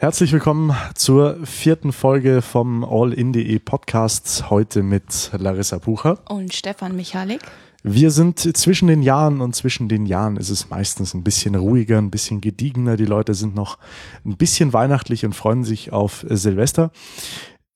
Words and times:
Herzlich 0.00 0.32
willkommen 0.32 0.74
zur 0.94 1.36
vierten 1.44 1.92
Folge 1.92 2.40
vom 2.40 2.84
All-in.de 2.84 3.58
Podcast. 3.58 4.48
Heute 4.48 4.82
mit 4.82 5.30
Larissa 5.36 5.76
Bucher 5.76 6.20
und 6.26 6.54
Stefan 6.54 6.96
Michalik. 6.96 7.42
Wir 7.82 8.10
sind 8.10 8.38
zwischen 8.38 8.88
den 8.88 9.02
Jahren 9.02 9.42
und 9.42 9.54
zwischen 9.54 9.90
den 9.90 10.06
Jahren 10.06 10.38
ist 10.38 10.48
es 10.48 10.70
meistens 10.70 11.12
ein 11.12 11.22
bisschen 11.22 11.54
ruhiger, 11.54 11.98
ein 11.98 12.10
bisschen 12.10 12.40
gediegener. 12.40 12.96
Die 12.96 13.04
Leute 13.04 13.34
sind 13.34 13.54
noch 13.54 13.76
ein 14.24 14.38
bisschen 14.38 14.72
weihnachtlich 14.72 15.26
und 15.26 15.34
freuen 15.34 15.64
sich 15.64 15.92
auf 15.92 16.24
Silvester. 16.30 16.92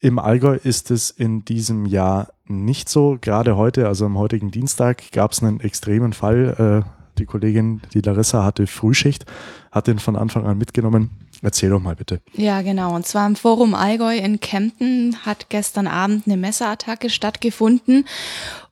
Im 0.00 0.18
Allgäu 0.18 0.56
ist 0.56 0.90
es 0.90 1.10
in 1.10 1.44
diesem 1.44 1.84
Jahr 1.84 2.28
nicht 2.46 2.88
so. 2.88 3.18
Gerade 3.20 3.58
heute, 3.58 3.86
also 3.86 4.06
am 4.06 4.16
heutigen 4.16 4.50
Dienstag, 4.50 5.12
gab 5.12 5.32
es 5.32 5.42
einen 5.42 5.60
extremen 5.60 6.14
Fall. 6.14 6.86
Die 7.18 7.26
Kollegin, 7.26 7.80
die 7.92 8.00
Larissa, 8.00 8.44
hatte 8.44 8.66
Frühschicht, 8.66 9.24
hat 9.70 9.86
den 9.86 9.98
von 9.98 10.16
Anfang 10.16 10.46
an 10.46 10.58
mitgenommen. 10.58 11.10
Erzähl 11.42 11.70
doch 11.70 11.80
mal 11.80 11.94
bitte. 11.94 12.20
Ja, 12.32 12.62
genau. 12.62 12.94
Und 12.94 13.06
zwar 13.06 13.26
im 13.26 13.36
Forum 13.36 13.74
Allgäu 13.74 14.16
in 14.16 14.40
Kempten 14.40 15.16
hat 15.26 15.50
gestern 15.50 15.86
Abend 15.86 16.26
eine 16.26 16.36
Messerattacke 16.38 17.10
stattgefunden. 17.10 18.06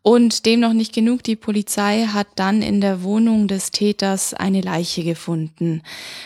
Und 0.01 0.47
dem 0.47 0.61
noch 0.61 0.73
nicht 0.73 0.95
genug, 0.95 1.23
die 1.23 1.37
Polizei 1.37 2.07
hat 2.07 2.29
dann 2.37 2.63
in 2.63 2.81
der 2.81 3.03
Wohnung 3.03 3.47
des 3.47 3.71
Täters 3.73 4.33
eine 4.33 4.63
Leiche 4.63 5.05
gefunden. 5.05 5.83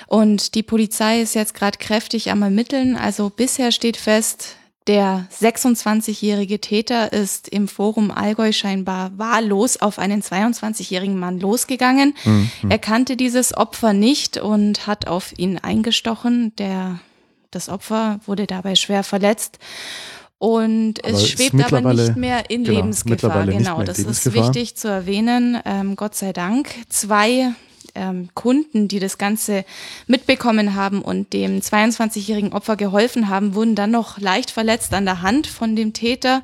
Und 0.06 0.55
die 0.55 0.62
Polizei 0.62 1.20
ist 1.20 1.34
jetzt 1.34 1.55
gerade 1.55 1.78
kräftig 1.78 2.30
am 2.30 2.42
Ermitteln. 2.42 2.97
Also 2.97 3.28
bisher 3.28 3.73
steht 3.73 3.97
fest, 3.97 4.56
der 4.86 5.26
26-jährige 5.32 6.60
Täter 6.60 7.12
ist 7.12 7.48
im 7.48 7.66
Forum 7.66 8.10
Allgäu 8.10 8.52
scheinbar 8.52 9.10
wahllos 9.16 9.78
auf 9.78 9.98
einen 9.98 10.22
22-jährigen 10.22 11.18
Mann 11.18 11.40
losgegangen. 11.40 12.14
Mhm. 12.24 12.50
Er 12.68 12.78
kannte 12.78 13.16
dieses 13.16 13.56
Opfer 13.56 13.92
nicht 13.92 14.36
und 14.38 14.86
hat 14.86 15.08
auf 15.08 15.36
ihn 15.38 15.58
eingestochen. 15.58 16.55
Der, 16.56 17.00
das 17.50 17.69
Opfer 17.69 18.20
wurde 18.27 18.46
dabei 18.46 18.77
schwer 18.77 19.02
verletzt. 19.02 19.58
Und 20.38 21.02
aber 21.05 21.14
es 21.14 21.30
schwebt 21.30 21.72
aber 21.72 21.94
nicht 21.94 22.16
mehr 22.16 22.50
in 22.50 22.64
genau, 22.64 22.77
Lebensgefahr. 22.77 23.46
Genau, 23.46 23.83
das 23.83 23.98
ist 23.98 24.34
wichtig 24.34 24.77
zu 24.77 24.89
erwähnen. 24.89 25.58
Ähm, 25.64 25.96
Gott 25.96 26.14
sei 26.14 26.33
Dank. 26.33 26.68
Zwei 26.91 27.55
ähm, 27.97 28.28
Kunden, 28.34 28.89
die 28.89 29.00
das 29.00 29.19
Ganze 29.19 29.64
mitbekommen 30.06 30.75
haben 30.75 31.02
und 31.02 31.33
dem 31.33 31.61
22-jährigen 31.61 32.52
Opfer 32.52 32.77
geholfen 32.77 33.28
haben, 33.28 33.55
wurden 33.55 33.75
dann 33.75 33.91
noch 33.91 34.19
leicht 34.19 34.50
verletzt 34.50 34.94
an 34.94 35.05
der 35.05 35.22
Hand 35.22 35.47
von 35.47 35.75
dem 35.75 35.92
Täter. 35.92 36.42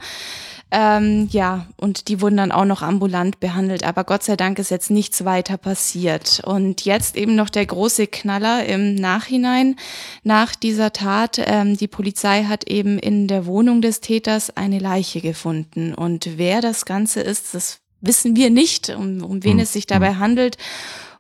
Ähm, 0.75 1.28
ja, 1.30 1.67
und 1.77 2.08
die 2.08 2.23
wurden 2.23 2.39
dann 2.39 2.50
auch 2.50 2.64
noch 2.64 2.80
ambulant 2.80 3.41
behandelt. 3.41 3.84
Aber 3.84 4.05
Gott 4.05 4.23
sei 4.23 4.36
Dank 4.36 4.58
ist 4.58 4.70
jetzt 4.70 4.91
nichts 4.91 5.27
weiter 5.27 5.58
passiert. 5.58 6.41
Und 6.47 6.86
jetzt 6.86 7.17
eben 7.19 7.34
noch 7.34 7.50
der 7.50 7.67
große 7.67 8.06
Knaller 8.06 8.64
im 8.64 8.95
Nachhinein 8.95 9.77
nach 10.23 10.55
dieser 10.55 10.95
Tat. 10.95 11.39
Ähm, 11.45 11.77
die 11.77 11.89
Polizei 11.89 12.45
hat 12.45 12.64
eben 12.69 12.98
in 12.98 13.28
der 13.28 13.45
Wohnung 13.45 13.83
des 13.83 14.00
Täters 14.00 14.56
eine 14.56 14.78
Leiche 14.78 15.20
gefunden. 15.20 15.92
Und 15.92 16.39
wer 16.39 16.62
das 16.62 16.86
Ganze 16.86 17.20
ist, 17.20 17.53
das 17.53 17.80
wissen 18.00 18.34
wir 18.34 18.48
nicht, 18.48 18.89
um, 18.89 19.23
um 19.23 19.45
wen 19.45 19.58
hm. 19.58 19.61
es 19.61 19.75
sich 19.75 19.86
dabei 19.86 20.14
hm. 20.14 20.19
handelt. 20.20 20.56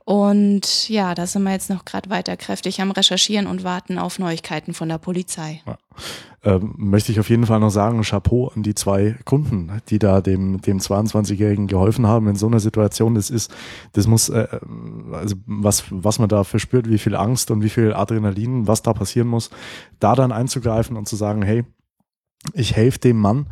Und 0.04 0.88
ja, 0.88 1.14
da 1.14 1.26
sind 1.26 1.44
wir 1.44 1.52
jetzt 1.52 1.70
noch 1.70 1.84
gerade 1.84 2.10
weiter 2.10 2.36
kräftig 2.36 2.80
am 2.80 2.90
Recherchieren 2.90 3.46
und 3.46 3.62
warten 3.62 3.98
auf 3.98 4.18
Neuigkeiten 4.18 4.74
von 4.74 4.88
der 4.88 4.98
Polizei. 4.98 5.62
Ja. 5.66 5.78
Ähm, 6.44 6.74
möchte 6.76 7.12
ich 7.12 7.20
auf 7.20 7.30
jeden 7.30 7.46
Fall 7.46 7.60
noch 7.60 7.70
sagen, 7.70 8.02
Chapeau 8.02 8.48
an 8.48 8.64
die 8.64 8.74
zwei 8.74 9.16
Kunden, 9.24 9.80
die 9.88 10.00
da 10.00 10.20
dem, 10.20 10.60
dem 10.60 10.78
22-Jährigen 10.78 11.68
geholfen 11.68 12.08
haben 12.08 12.26
in 12.26 12.34
so 12.34 12.48
einer 12.48 12.58
Situation. 12.58 13.14
Das 13.14 13.30
ist, 13.30 13.54
das 13.92 14.08
muss, 14.08 14.28
äh, 14.28 14.48
also 15.12 15.36
was, 15.46 15.84
was 15.90 16.18
man 16.18 16.28
da 16.28 16.42
verspürt, 16.42 16.88
wie 16.88 16.98
viel 16.98 17.14
Angst 17.14 17.52
und 17.52 17.62
wie 17.62 17.70
viel 17.70 17.94
Adrenalin, 17.94 18.66
was 18.66 18.82
da 18.82 18.92
passieren 18.92 19.28
muss, 19.28 19.50
da 20.00 20.16
dann 20.16 20.32
einzugreifen 20.32 20.96
und 20.96 21.06
zu 21.06 21.14
sagen, 21.14 21.42
hey, 21.42 21.64
ich 22.54 22.74
helfe 22.74 22.98
dem 22.98 23.18
Mann 23.18 23.46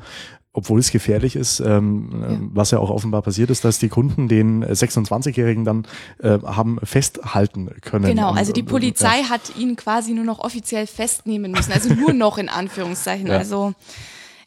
obwohl 0.52 0.80
es 0.80 0.90
gefährlich 0.90 1.36
ist, 1.36 1.60
ähm, 1.60 2.10
ja. 2.12 2.38
was 2.52 2.70
ja 2.72 2.78
auch 2.78 2.90
offenbar 2.90 3.22
passiert 3.22 3.50
ist, 3.50 3.64
dass 3.64 3.78
die 3.78 3.88
Kunden 3.88 4.26
den 4.26 4.64
26-Jährigen 4.64 5.64
dann 5.64 5.86
äh, 6.18 6.38
haben 6.44 6.78
festhalten 6.82 7.70
können. 7.82 8.06
Genau, 8.06 8.32
also 8.32 8.52
die 8.52 8.64
Polizei 8.64 9.20
ja. 9.20 9.28
hat 9.30 9.56
ihn 9.56 9.76
quasi 9.76 10.12
nur 10.12 10.24
noch 10.24 10.40
offiziell 10.40 10.86
festnehmen 10.86 11.52
müssen, 11.52 11.72
also 11.72 11.94
nur 11.94 12.12
noch 12.12 12.38
in 12.38 12.48
Anführungszeichen. 12.48 13.28
Ja. 13.28 13.38
Also 13.38 13.74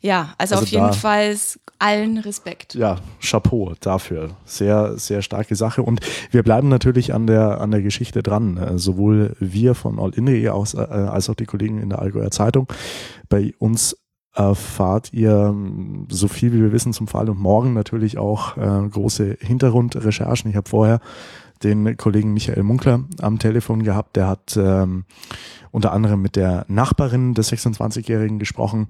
ja, 0.04 0.34
also, 0.38 0.56
also 0.56 0.66
auf 0.66 0.68
jeden 0.70 0.92
Fall 0.92 1.38
allen 1.80 2.18
Respekt. 2.18 2.76
Ja, 2.76 2.98
Chapeau 3.22 3.74
dafür. 3.80 4.32
Sehr, 4.44 4.98
sehr 4.98 5.22
starke 5.22 5.56
Sache. 5.56 5.82
Und 5.82 6.02
wir 6.30 6.44
bleiben 6.44 6.68
natürlich 6.68 7.14
an 7.14 7.26
der, 7.26 7.62
an 7.62 7.72
der 7.72 7.82
Geschichte 7.82 8.22
dran. 8.22 8.58
Äh, 8.58 8.78
sowohl 8.78 9.38
wir 9.40 9.76
von 9.76 10.00
All 10.00 10.14
In.de 10.14 10.46
als, 10.50 10.74
äh, 10.74 10.80
als 10.80 11.30
auch 11.30 11.36
die 11.36 11.46
Kollegen 11.46 11.80
in 11.80 11.90
der 11.90 12.00
Allgäuer 12.00 12.32
Zeitung. 12.32 12.68
Bei 13.30 13.54
uns 13.60 13.96
erfahrt 14.34 15.14
ihr 15.14 15.56
so 16.10 16.28
viel 16.28 16.54
wie 16.54 16.62
wir 16.62 16.72
wissen 16.72 16.94
zum 16.94 17.08
Fall 17.08 17.30
und 17.30 17.40
morgen 17.40 17.74
natürlich 17.74 18.18
auch 18.18 18.58
äh, 18.58 18.90
große 18.90 19.38
Hintergrundrecherchen. 19.40 20.50
Ich 20.50 20.58
habe 20.58 20.70
vorher 20.70 21.00
den 21.64 21.96
Kollegen 21.98 22.34
Michael 22.34 22.64
Munkler 22.64 23.04
am 23.22 23.40
Telefon 23.40 23.84
gehabt, 23.84 24.16
der 24.16 24.28
hat 24.28 24.58
ähm, 24.58 25.06
unter 25.72 25.94
anderem 25.94 26.22
mit 26.22 26.36
der 26.36 26.66
Nachbarin 26.68 27.34
des 27.34 27.52
26-Jährigen 27.52 28.40
gesprochen. 28.40 28.88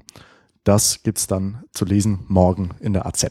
Das 0.64 1.04
gibt's 1.04 1.28
dann 1.28 1.64
zu 1.72 1.86
lesen 1.86 2.20
morgen 2.28 2.72
in 2.80 2.94
der 2.94 3.06
AZ. 3.06 3.25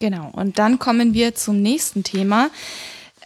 Genau, 0.00 0.30
und 0.32 0.58
dann 0.58 0.78
kommen 0.78 1.14
wir 1.14 1.34
zum 1.34 1.62
nächsten 1.62 2.02
Thema. 2.02 2.50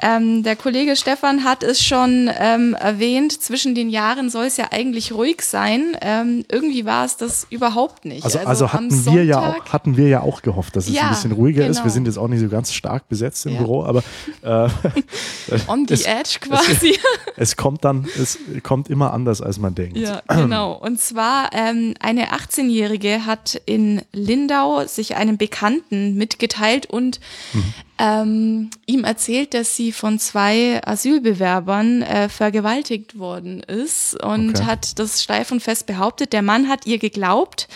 Ähm, 0.03 0.43
der 0.43 0.57
Kollege 0.57 0.95
Stefan 0.95 1.45
hat 1.45 1.62
es 1.62 1.83
schon 1.83 2.31
ähm, 2.39 2.75
erwähnt, 2.75 3.33
zwischen 3.41 3.75
den 3.75 3.89
Jahren 3.89 4.29
soll 4.29 4.45
es 4.45 4.57
ja 4.57 4.67
eigentlich 4.71 5.12
ruhig 5.12 5.43
sein. 5.43 5.97
Ähm, 6.03 6.45
irgendwie 6.51 6.84
war 6.84 7.05
es 7.05 7.17
das 7.17 7.47
überhaupt 7.51 8.05
nicht. 8.05 8.25
Also, 8.25 8.39
also, 8.41 8.67
also 8.67 8.73
hatten, 8.73 9.07
wir 9.07 9.25
ja 9.25 9.39
auch, 9.39 9.73
hatten 9.73 9.97
wir 9.97 10.09
ja 10.09 10.21
auch 10.21 10.43
gehofft, 10.43 10.77
dass 10.77 10.89
es 10.89 10.95
ja, 10.95 11.05
ein 11.05 11.09
bisschen 11.11 11.33
ruhiger 11.33 11.61
genau. 11.61 11.71
ist. 11.71 11.79
Wir 11.79 11.83
genau. 11.84 11.95
sind 11.95 12.07
jetzt 12.07 12.19
auch 12.19 12.29
nicht 12.29 12.41
so 12.41 12.49
ganz 12.49 12.73
stark 12.73 13.09
besetzt 13.09 13.47
im 13.47 13.55
ja. 13.55 13.59
Büro, 13.59 13.84
aber 13.84 14.03
äh, 14.43 14.49
on 15.69 15.87
the 15.89 15.95
es, 15.95 16.05
edge 16.05 16.39
quasi. 16.41 16.91
Es, 16.91 16.99
es, 17.37 17.57
kommt 17.57 17.84
dann, 17.84 18.07
es 18.21 18.39
kommt 18.63 18.91
immer 18.91 19.15
anders, 19.15 19.41
als 19.41 19.59
man 19.59 19.75
denkt. 19.75 19.97
Ja, 19.97 20.23
genau. 20.28 20.73
Und 20.81 21.01
zwar 21.01 21.51
ähm, 21.53 21.95
eine 22.01 22.33
18-Jährige 22.33 23.25
hat 23.25 23.61
in 23.65 24.03
Lindau 24.13 24.84
sich 24.87 25.17
einem 25.17 25.39
Bekannten 25.39 26.15
mitgeteilt 26.17 26.87
und 26.87 27.21
mhm 27.53 27.73
ähm, 27.99 28.71
ihm 28.87 29.05
erzählt, 29.05 29.55
dass 29.55 29.75
sie 29.75 29.93
von 29.93 30.19
zwei 30.19 30.81
Asylbewerbern 30.84 32.03
äh, 32.03 32.29
vergewaltigt 32.29 33.19
worden 33.19 33.61
ist 33.61 34.23
und 34.23 34.57
okay. 34.57 34.65
hat 34.65 34.99
das 34.99 35.23
steif 35.23 35.51
und 35.51 35.62
fest 35.62 35.87
behauptet. 35.87 36.33
Der 36.33 36.43
Mann 36.43 36.69
hat 36.69 36.87
ihr 36.87 36.99
geglaubt 36.99 37.69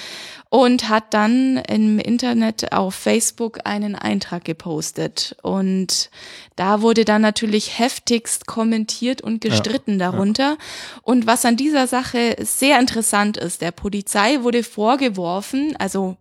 und 0.50 0.88
hat 0.88 1.14
dann 1.14 1.58
im 1.68 1.98
Internet 1.98 2.72
auf 2.72 2.94
Facebook 2.94 3.60
einen 3.64 3.94
Eintrag 3.94 4.44
gepostet. 4.44 5.36
Und 5.42 6.10
da 6.56 6.82
wurde 6.82 7.04
dann 7.04 7.22
natürlich 7.22 7.78
heftigst 7.78 8.46
kommentiert 8.46 9.22
und 9.22 9.40
gestritten 9.40 9.98
ja, 9.98 10.10
darunter. 10.10 10.42
Ja. 10.42 10.56
Und 11.02 11.26
was 11.26 11.44
an 11.44 11.56
dieser 11.56 11.86
Sache 11.86 12.36
sehr 12.40 12.78
interessant 12.80 13.36
ist, 13.36 13.62
der 13.62 13.70
Polizei 13.70 14.42
wurde 14.42 14.64
vorgeworfen, 14.64 15.76
also 15.78 16.16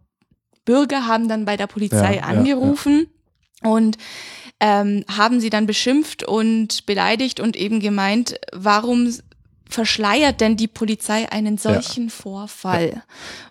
Bürger 0.64 1.08
haben 1.08 1.28
dann 1.28 1.46
bei 1.46 1.58
der 1.58 1.68
Polizei 1.68 2.18
ja, 2.18 2.24
angerufen 2.24 3.08
und 3.64 3.98
ähm, 4.60 5.06
haben 5.10 5.40
sie 5.40 5.50
dann 5.50 5.66
beschimpft 5.66 6.24
und 6.24 6.86
beleidigt 6.86 7.40
und 7.40 7.56
eben 7.56 7.80
gemeint, 7.80 8.40
warum 8.52 9.14
verschleiert 9.70 10.42
denn 10.42 10.58
die 10.58 10.68
Polizei 10.68 11.32
einen 11.32 11.58
solchen 11.58 12.06
ja. 12.06 12.10
Vorfall? 12.10 12.94
Ja. 12.96 13.02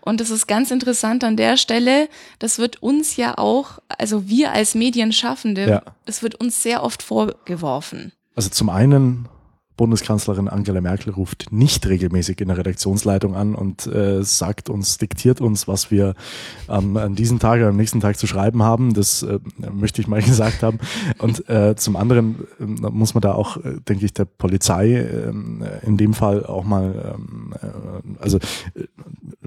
Und 0.01 0.21
das 0.21 0.31
ist 0.31 0.47
ganz 0.47 0.71
interessant 0.71 1.25
an 1.25 1.37
der 1.37 1.57
Stelle. 1.57 2.09
Das 2.39 2.59
wird 2.59 2.83
uns 2.83 3.17
ja 3.17 3.39
auch, 3.39 3.79
also 3.89 4.29
wir 4.29 4.53
als 4.53 4.75
Medienschaffende, 4.75 5.69
ja. 5.69 5.83
das 6.05 6.23
wird 6.23 6.35
uns 6.35 6.63
sehr 6.63 6.83
oft 6.83 7.03
vorgeworfen. 7.03 8.13
Also 8.35 8.51
zum 8.51 8.69
einen 8.69 9.29
Bundeskanzlerin 9.79 10.49
Angela 10.49 10.83
Merkel 10.83 11.15
ruft 11.15 11.51
nicht 11.51 11.87
regelmäßig 11.87 12.41
in 12.43 12.49
der 12.49 12.59
Redaktionsleitung 12.59 13.35
an 13.35 13.55
und 13.55 13.87
äh, 13.87 14.23
sagt 14.23 14.69
uns, 14.69 14.99
diktiert 14.99 15.41
uns, 15.41 15.67
was 15.67 15.91
wir 15.91 16.15
ähm, 16.69 16.97
an 16.99 17.15
diesem 17.15 17.39
Tag 17.39 17.61
oder 17.61 17.69
am 17.69 17.77
nächsten 17.77 18.01
Tag 18.01 18.19
zu 18.19 18.27
schreiben 18.27 18.63
haben. 18.63 18.93
Das 18.93 19.23
äh, 19.23 19.39
möchte 19.73 20.03
ich 20.03 20.09
mal 20.09 20.21
gesagt 20.29 20.63
haben. 20.63 20.81
Und 21.19 21.49
äh, 21.49 21.77
zum 21.77 21.97
anderen 21.97 22.47
äh, 22.61 22.65
muss 22.65 23.15
man 23.15 23.23
da 23.23 23.33
auch, 23.33 23.57
äh, 23.59 23.81
denke 23.89 24.05
ich, 24.05 24.13
der 24.13 24.27
Polizei 24.27 24.95
äh, 24.95 25.33
in 25.87 25.97
dem 25.97 26.13
Fall 26.13 26.45
auch 26.45 26.65
mal, 26.65 27.15
ähm, 27.15 27.55
äh, 27.63 28.21
also 28.21 28.39
äh, 28.75 28.85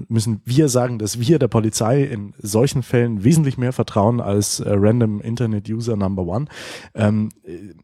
müssen 0.08 0.40
wir 0.46 0.68
sagen, 0.68 0.98
dass 0.98 1.20
wir 1.20 1.38
der 1.38 1.48
Polizei 1.48 2.02
in 2.04 2.32
solchen 2.38 2.82
Fällen 2.82 3.22
wesentlich 3.22 3.58
mehr 3.58 3.72
vertrauen 3.72 4.20
als 4.20 4.62
Random 4.64 5.20
Internet 5.20 5.68
User 5.68 5.96
Number 5.96 6.22
One. 6.22 6.46
Ähm, 6.94 7.28
äh, 7.44 7.74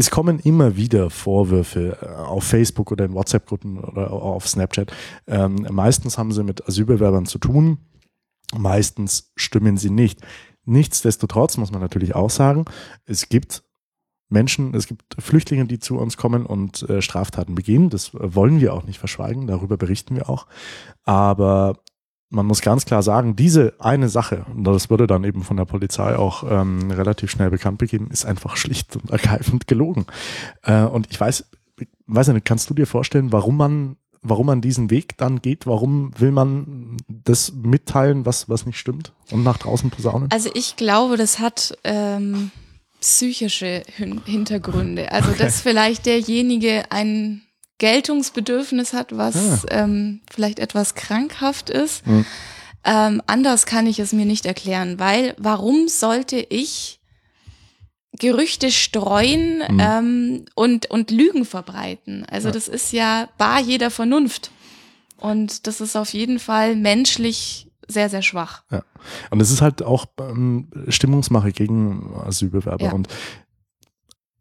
es 0.00 0.10
kommen 0.10 0.38
immer 0.38 0.76
wieder 0.76 1.10
Vorwürfe 1.10 1.98
äh, 2.00 2.06
auf 2.06 2.44
Facebook 2.44 2.90
oder 2.90 3.04
in 3.04 3.12
WhatsApp-Gruppen 3.12 3.78
oder 3.78 4.10
auf 4.10 4.48
Snapchat. 4.48 4.90
Ähm, 5.26 5.66
meistens 5.70 6.16
haben 6.16 6.32
sie 6.32 6.42
mit 6.42 6.66
Asylbewerbern 6.66 7.26
zu 7.26 7.38
tun, 7.38 7.76
meistens 8.56 9.30
stimmen 9.36 9.76
sie 9.76 9.90
nicht. 9.90 10.22
Nichtsdestotrotz 10.64 11.58
muss 11.58 11.70
man 11.70 11.82
natürlich 11.82 12.14
auch 12.14 12.30
sagen, 12.30 12.64
es 13.04 13.28
gibt 13.28 13.62
Menschen, 14.30 14.74
es 14.74 14.86
gibt 14.86 15.16
Flüchtlinge, 15.18 15.66
die 15.66 15.78
zu 15.78 15.98
uns 15.98 16.16
kommen 16.16 16.46
und 16.46 16.88
äh, 16.88 17.02
Straftaten 17.02 17.54
begehen. 17.54 17.90
Das 17.90 18.12
wollen 18.14 18.58
wir 18.58 18.72
auch 18.72 18.84
nicht 18.84 18.98
verschweigen, 18.98 19.48
darüber 19.48 19.76
berichten 19.76 20.16
wir 20.16 20.30
auch. 20.30 20.46
Aber 21.04 21.76
man 22.30 22.46
muss 22.46 22.60
ganz 22.60 22.84
klar 22.84 23.02
sagen, 23.02 23.36
diese 23.36 23.74
eine 23.80 24.08
Sache, 24.08 24.46
und 24.54 24.64
das 24.64 24.88
wurde 24.88 25.06
dann 25.06 25.24
eben 25.24 25.42
von 25.42 25.56
der 25.56 25.64
Polizei 25.64 26.16
auch 26.16 26.44
ähm, 26.48 26.90
relativ 26.90 27.30
schnell 27.30 27.50
bekannt 27.50 27.78
begeben, 27.78 28.08
ist 28.10 28.24
einfach 28.24 28.56
schlicht 28.56 28.96
und 28.96 29.10
ergreifend 29.10 29.66
gelogen. 29.66 30.06
Äh, 30.62 30.84
und 30.84 31.08
ich 31.10 31.20
weiß, 31.20 31.44
weiß 32.06 32.28
nicht, 32.28 32.46
kannst 32.46 32.70
du 32.70 32.74
dir 32.74 32.86
vorstellen, 32.86 33.32
warum 33.32 33.56
man, 33.56 33.96
warum 34.22 34.46
man 34.46 34.60
diesen 34.60 34.90
Weg 34.90 35.18
dann 35.18 35.42
geht? 35.42 35.66
Warum 35.66 36.12
will 36.18 36.30
man 36.30 36.96
das 37.08 37.52
mitteilen, 37.52 38.24
was, 38.24 38.48
was 38.48 38.64
nicht 38.64 38.78
stimmt 38.78 39.12
und 39.32 39.42
nach 39.42 39.58
draußen 39.58 39.90
posaunen? 39.90 40.30
Also 40.30 40.50
ich 40.54 40.76
glaube, 40.76 41.16
das 41.16 41.40
hat 41.40 41.76
ähm, 41.82 42.52
psychische 43.00 43.82
Hintergründe. 44.24 45.10
Also 45.10 45.30
okay. 45.30 45.42
dass 45.42 45.60
vielleicht 45.60 46.06
derjenige 46.06 46.84
ein 46.90 47.42
Geltungsbedürfnis 47.80 48.92
hat, 48.92 49.16
was 49.16 49.66
ah. 49.66 49.66
ähm, 49.70 50.20
vielleicht 50.30 50.60
etwas 50.60 50.94
krankhaft 50.94 51.70
ist. 51.70 52.06
Mhm. 52.06 52.24
Ähm, 52.84 53.22
anders 53.26 53.66
kann 53.66 53.86
ich 53.86 53.98
es 53.98 54.12
mir 54.12 54.26
nicht 54.26 54.46
erklären, 54.46 54.98
weil 54.98 55.34
warum 55.38 55.88
sollte 55.88 56.36
ich 56.36 57.00
Gerüchte 58.18 58.70
streuen 58.70 59.62
mhm. 59.68 59.80
ähm, 59.80 60.44
und, 60.54 60.90
und 60.90 61.10
Lügen 61.10 61.44
verbreiten? 61.44 62.24
Also 62.30 62.48
ja. 62.48 62.52
das 62.52 62.68
ist 62.68 62.92
ja 62.92 63.28
bar 63.38 63.60
jeder 63.60 63.90
Vernunft. 63.90 64.50
Und 65.16 65.66
das 65.66 65.80
ist 65.80 65.96
auf 65.96 66.12
jeden 66.12 66.38
Fall 66.38 66.76
menschlich 66.76 67.66
sehr, 67.88 68.08
sehr 68.08 68.22
schwach. 68.22 68.62
Ja. 68.70 68.82
Und 69.30 69.40
es 69.40 69.50
ist 69.50 69.62
halt 69.62 69.82
auch 69.82 70.06
ähm, 70.18 70.68
Stimmungsmache 70.88 71.52
gegen 71.52 72.14
Asylbewerber. 72.26 72.86
Ja. 72.86 72.92
Und 72.92 73.08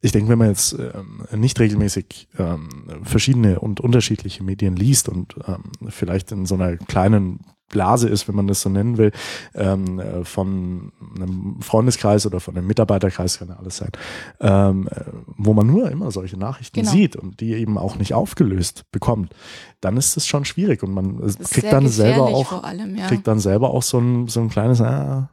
ich 0.01 0.11
denke, 0.11 0.29
wenn 0.29 0.39
man 0.39 0.49
jetzt 0.49 0.73
ähm, 0.73 1.25
nicht 1.35 1.59
regelmäßig 1.59 2.29
ähm, 2.37 2.69
verschiedene 3.03 3.59
und 3.59 3.79
unterschiedliche 3.79 4.43
Medien 4.43 4.75
liest 4.75 5.09
und 5.09 5.35
ähm, 5.45 5.63
vielleicht 5.89 6.31
in 6.31 6.45
so 6.45 6.55
einer 6.55 6.77
kleinen 6.77 7.41
Blase 7.69 8.09
ist, 8.09 8.27
wenn 8.27 8.35
man 8.35 8.47
das 8.47 8.61
so 8.61 8.69
nennen 8.69 8.97
will, 8.97 9.11
ähm, 9.53 9.99
äh, 9.99 10.25
von 10.25 10.91
einem 11.15 11.61
Freundeskreis 11.61 12.25
oder 12.25 12.39
von 12.39 12.57
einem 12.57 12.67
Mitarbeiterkreis, 12.67 13.39
kann 13.39 13.49
ja 13.49 13.57
alles 13.57 13.77
sein, 13.77 13.91
ähm, 14.39 14.87
äh, 14.87 15.03
wo 15.37 15.53
man 15.53 15.67
nur 15.67 15.89
immer 15.89 16.11
solche 16.11 16.37
Nachrichten 16.37 16.81
genau. 16.81 16.91
sieht 16.91 17.15
und 17.15 17.39
die 17.39 17.53
eben 17.53 17.77
auch 17.77 17.95
nicht 17.95 18.13
aufgelöst 18.13 18.85
bekommt, 18.91 19.33
dann 19.81 19.97
ist 19.97 20.17
es 20.17 20.27
schon 20.27 20.45
schwierig 20.45 20.83
und 20.83 20.91
man 20.91 21.19
kriegt 21.43 21.71
dann 21.71 21.87
selber 21.87 22.25
auch, 22.25 22.63
allem, 22.63 22.95
ja. 22.95 23.07
kriegt 23.07 23.27
dann 23.27 23.39
selber 23.39 23.71
auch 23.71 23.83
so 23.83 23.99
ein, 23.99 24.27
so 24.27 24.41
ein 24.41 24.49
kleines, 24.49 24.81
ah, 24.81 25.29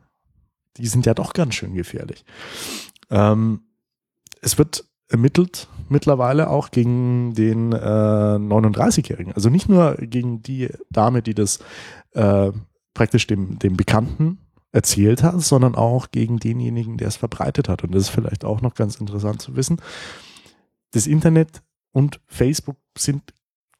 die 0.76 0.86
sind 0.86 1.06
ja 1.06 1.14
doch 1.14 1.32
ganz 1.32 1.54
schön 1.54 1.74
gefährlich. 1.74 2.24
Ähm, 3.10 3.60
es 4.46 4.58
wird 4.58 4.84
ermittelt 5.08 5.68
mittlerweile 5.88 6.50
auch 6.50 6.70
gegen 6.70 7.34
den 7.34 7.72
äh, 7.72 7.76
39-Jährigen. 7.76 9.32
Also 9.32 9.50
nicht 9.50 9.68
nur 9.68 9.96
gegen 9.96 10.40
die 10.40 10.70
Dame, 10.88 11.20
die 11.20 11.34
das 11.34 11.58
äh, 12.12 12.52
praktisch 12.94 13.26
dem, 13.26 13.58
dem 13.58 13.76
Bekannten 13.76 14.38
erzählt 14.70 15.24
hat, 15.24 15.40
sondern 15.42 15.74
auch 15.74 16.12
gegen 16.12 16.38
denjenigen, 16.38 16.96
der 16.96 17.08
es 17.08 17.16
verbreitet 17.16 17.68
hat. 17.68 17.82
Und 17.82 17.92
das 17.92 18.04
ist 18.04 18.08
vielleicht 18.10 18.44
auch 18.44 18.62
noch 18.62 18.74
ganz 18.74 18.96
interessant 18.96 19.42
zu 19.42 19.56
wissen. 19.56 19.80
Das 20.92 21.08
Internet 21.08 21.62
und 21.92 22.20
Facebook 22.26 22.76
sind 22.96 23.34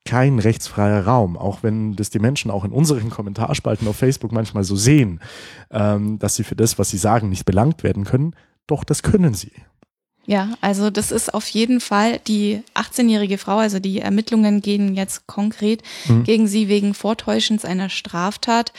kein 0.05 0.41
rechtsfreier 0.41 1.05
Raum, 1.07 1.37
auch 1.37 1.63
wenn 1.63 1.95
das 1.95 2.11
die 2.11 2.19
Menschen 2.19 2.51
auch 2.51 2.65
in 2.65 2.73
unseren 2.73 3.11
Kommentarspalten 3.11 3.87
auf 3.87 3.97
Facebook 3.97 4.33
manchmal 4.33 4.65
so 4.65 4.75
sehen, 4.75 5.21
ähm, 5.71 6.19
dass 6.19 6.37
sie 6.37 6.45
für 6.45 6.57
das, 6.57 6.79
was 6.79 6.91
sie 6.91 6.99
sagen, 6.99 7.29
nicht 7.29 7.45
belangt 7.45 7.85
werden 7.85 8.05
können. 8.05 8.35
Doch 8.67 8.83
das 8.83 9.03
können 9.03 9.35
sie. 9.35 9.53
Ja, 10.27 10.55
also 10.61 10.91
das 10.91 11.13
ist 11.13 11.33
auf 11.35 11.47
jeden 11.49 11.81
Fall 11.81 12.19
die 12.27 12.63
18-jährige 12.75 13.39
Frau, 13.39 13.59
also 13.59 13.79
die 13.79 14.01
Ermittlungen 14.01 14.61
gehen 14.61 14.95
jetzt 14.95 15.29
konkret 15.29 15.83
mhm. 16.09 16.25
gegen 16.25 16.49
sie 16.49 16.69
wegen 16.69 16.95
Vortäuschens 16.95 17.65
einer 17.65 17.89
Straftat. 17.89 18.73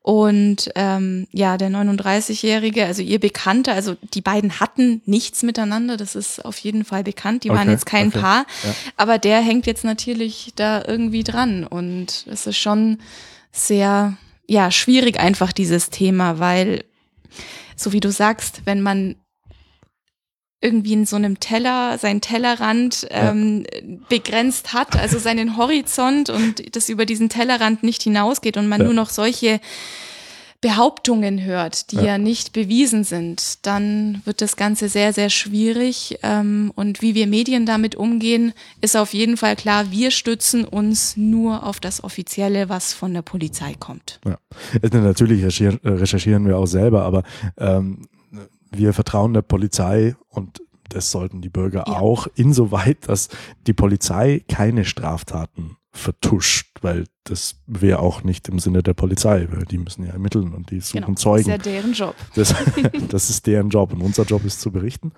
Und 0.00 0.70
ähm, 0.74 1.26
ja, 1.30 1.56
der 1.56 1.70
39-Jährige, 1.70 2.84
also 2.84 3.02
ihr 3.02 3.18
Bekannter, 3.18 3.72
also 3.72 3.96
die 4.14 4.20
beiden 4.20 4.60
hatten 4.60 5.00
nichts 5.06 5.42
miteinander, 5.42 5.96
das 5.96 6.14
ist 6.14 6.44
auf 6.44 6.58
jeden 6.58 6.84
Fall 6.84 7.04
bekannt, 7.04 7.44
die 7.44 7.50
okay, 7.50 7.58
waren 7.58 7.70
jetzt 7.70 7.86
kein 7.86 8.08
okay, 8.08 8.20
Paar, 8.20 8.46
ja. 8.64 8.74
aber 8.98 9.18
der 9.18 9.40
hängt 9.40 9.66
jetzt 9.66 9.84
natürlich 9.84 10.52
da 10.56 10.84
irgendwie 10.86 11.24
dran. 11.24 11.64
Und 11.64 12.26
es 12.30 12.46
ist 12.46 12.58
schon 12.58 12.98
sehr, 13.50 14.14
ja, 14.46 14.70
schwierig 14.70 15.18
einfach 15.18 15.52
dieses 15.52 15.88
Thema, 15.88 16.38
weil, 16.38 16.84
so 17.74 17.92
wie 17.92 18.00
du 18.00 18.10
sagst, 18.10 18.62
wenn 18.66 18.82
man 18.82 19.16
irgendwie 20.64 20.94
in 20.94 21.04
so 21.04 21.16
einem 21.16 21.40
Teller, 21.40 21.98
seinen 21.98 22.22
Tellerrand 22.22 23.06
ähm, 23.10 23.64
ja. 23.70 23.80
begrenzt 24.08 24.72
hat, 24.72 24.96
also 24.96 25.18
seinen 25.18 25.58
Horizont 25.58 26.30
und 26.30 26.74
das 26.74 26.88
über 26.88 27.04
diesen 27.04 27.28
Tellerrand 27.28 27.82
nicht 27.82 28.02
hinausgeht 28.02 28.56
und 28.56 28.66
man 28.66 28.80
ja. 28.80 28.86
nur 28.86 28.94
noch 28.94 29.10
solche 29.10 29.60
Behauptungen 30.64 31.44
hört, 31.44 31.92
die 31.92 31.96
ja. 31.96 32.04
ja. 32.04 32.18
nicht 32.18 32.54
bewiesen 32.54 33.04
sind, 33.04 33.66
dann 33.66 34.22
wird 34.24 34.40
das 34.40 34.56
Ganze 34.56 34.88
sehr, 34.88 35.12
sehr 35.12 35.28
schwierig. 35.28 36.18
Ähm, 36.22 36.72
und 36.74 37.02
wie 37.02 37.14
wir 37.14 37.26
Medien 37.26 37.66
damit 37.66 37.96
umgehen, 37.96 38.54
ist 38.80 38.96
auf 38.96 39.12
jeden 39.12 39.36
Fall 39.36 39.56
klar, 39.56 39.90
wir 39.90 40.10
stützen 40.10 40.64
uns 40.64 41.18
nur 41.18 41.66
auf 41.66 41.80
das 41.80 42.02
Offizielle, 42.02 42.70
was 42.70 42.94
von 42.94 43.12
der 43.12 43.20
Polizei 43.20 43.74
kommt. 43.78 44.20
Ja. 44.24 44.38
Also 44.82 44.96
natürlich 45.00 45.44
recherchieren 45.44 46.46
wir 46.46 46.56
auch 46.56 46.64
selber, 46.64 47.02
aber 47.02 47.24
ähm, 47.58 48.08
wir 48.76 48.92
vertrauen 48.92 49.34
der 49.34 49.42
Polizei 49.42 50.16
und 50.28 50.62
das 50.88 51.10
sollten 51.10 51.40
die 51.40 51.48
Bürger 51.48 51.84
ja. 51.86 51.94
auch, 51.94 52.26
insoweit, 52.34 53.08
dass 53.08 53.28
die 53.66 53.72
Polizei 53.72 54.42
keine 54.48 54.84
Straftaten 54.84 55.76
vertuscht, 55.94 56.66
weil 56.82 57.04
das 57.22 57.56
wäre 57.66 58.00
auch 58.00 58.22
nicht 58.22 58.48
im 58.48 58.58
Sinne 58.58 58.82
der 58.82 58.92
Polizei, 58.92 59.48
weil 59.50 59.64
die 59.64 59.78
müssen 59.78 60.04
ja 60.04 60.12
ermitteln 60.12 60.52
und 60.52 60.70
die 60.70 60.80
suchen 60.80 61.00
genau, 61.00 61.14
Zeugen. 61.14 61.48
Das 61.48 61.58
ist 61.58 61.66
ja 61.66 61.72
deren 61.72 61.92
Job. 61.92 62.14
Das, 62.34 62.54
das, 63.08 63.30
ist 63.30 63.46
deren 63.46 63.70
Job 63.70 63.92
und 63.92 64.02
unser 64.02 64.24
Job 64.24 64.44
ist 64.44 64.60
zu 64.60 64.70
berichten. 64.70 65.12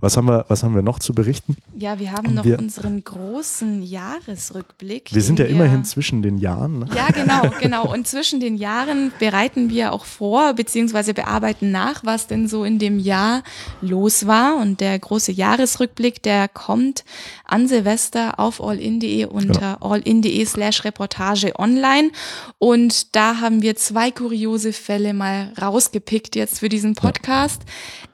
Was 0.00 0.16
haben 0.16 0.28
wir, 0.28 0.46
was 0.48 0.62
haben 0.62 0.74
wir 0.74 0.82
noch 0.82 0.98
zu 0.98 1.14
berichten? 1.14 1.56
Ja, 1.76 1.98
wir 1.98 2.12
haben 2.12 2.34
noch 2.34 2.44
wir, 2.44 2.58
unseren 2.58 3.04
großen 3.04 3.82
Jahresrückblick. 3.82 5.14
Wir 5.14 5.22
sind 5.22 5.38
ja 5.38 5.46
wir, 5.46 5.52
immerhin 5.52 5.84
zwischen 5.84 6.22
den 6.22 6.38
Jahren. 6.38 6.80
Ne? 6.80 6.88
Ja, 6.94 7.08
genau, 7.08 7.42
genau. 7.60 7.92
Und 7.92 8.08
zwischen 8.08 8.40
den 8.40 8.56
Jahren 8.56 9.12
bereiten 9.18 9.70
wir 9.70 9.92
auch 9.92 10.06
vor, 10.06 10.54
beziehungsweise 10.54 11.14
bearbeiten 11.14 11.70
nach, 11.70 12.04
was 12.04 12.26
denn 12.26 12.48
so 12.48 12.64
in 12.64 12.78
dem 12.78 12.98
Jahr 12.98 13.42
los 13.82 14.26
war. 14.26 14.56
Und 14.56 14.80
der 14.80 14.98
große 14.98 15.32
Jahresrückblick, 15.32 16.22
der 16.22 16.48
kommt 16.48 17.04
an 17.44 17.68
Silvester 17.68 18.38
auf 18.38 18.62
allin.de 18.62 19.26
unter 19.26 19.74
genau. 19.74 19.90
allin.de 20.04 20.44
slash 20.44 20.84
Reportage 20.84 21.52
online. 21.58 22.10
Und 22.58 23.14
da 23.14 23.40
haben 23.40 23.62
wir 23.62 23.76
zwei 23.76 24.10
kuriose 24.10 24.72
Fälle 24.72 25.14
mal 25.14 25.52
rausgepickt 25.60 26.36
jetzt 26.36 26.60
für 26.60 26.68
diesen 26.68 26.94
Podcast. 26.94 27.62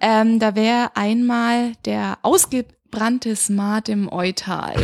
Ja. 0.03 0.23
Ähm, 0.23 0.39
da 0.39 0.55
wäre 0.55 0.91
einmal 0.95 1.73
der 1.85 2.19
ausgebrannte 2.23 3.37
Smart 3.37 3.89
im 3.89 4.11
Eutal. 4.13 4.75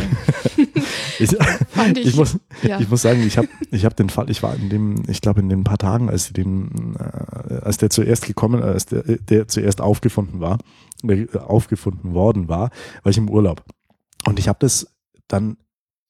ich, 1.19 1.31
ich, 1.95 2.05
ich, 2.05 2.15
muss, 2.15 2.37
ja. 2.61 2.79
ich 2.79 2.89
muss 2.89 3.01
sagen, 3.01 3.25
ich 3.25 3.37
habe 3.37 3.47
ich 3.71 3.85
hab 3.85 3.95
den 3.95 4.09
Fall, 4.09 4.29
ich 4.29 4.43
war 4.43 4.55
in 4.55 4.69
dem, 4.69 5.03
ich 5.07 5.21
glaube 5.21 5.39
in 5.39 5.49
den 5.49 5.63
paar 5.63 5.77
Tagen, 5.77 6.09
als 6.09 6.31
den, 6.33 6.95
äh, 6.99 7.55
als 7.61 7.77
der 7.77 7.89
zuerst 7.89 8.25
gekommen, 8.25 8.61
äh, 8.61 8.65
als 8.65 8.85
der, 8.85 9.03
der 9.03 9.47
zuerst 9.47 9.81
aufgefunden 9.81 10.39
war, 10.39 10.59
äh, 11.07 11.27
aufgefunden 11.37 12.13
worden 12.13 12.47
war, 12.47 12.69
war 13.03 13.09
ich 13.09 13.17
im 13.17 13.29
Urlaub. 13.29 13.63
Und 14.25 14.39
ich 14.39 14.47
habe 14.47 14.59
das 14.61 14.87
dann 15.27 15.57